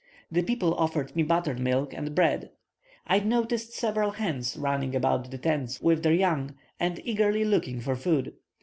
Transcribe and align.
The 0.31 0.41
people 0.41 0.73
offered 0.73 1.15
me 1.15 1.21
buttermilk 1.21 1.93
and 1.93 2.15
bread. 2.15 2.49
I 3.05 3.19
noticed 3.19 3.73
several 3.75 4.09
hens 4.13 4.57
running 4.57 4.95
about 4.95 5.29
the 5.29 5.37
tents 5.37 5.79
with 5.79 6.01
their 6.01 6.11
young, 6.11 6.55
and 6.79 6.99
eagerly 7.05 7.45
looking 7.45 7.79
for 7.79 7.95
food. 7.95 8.33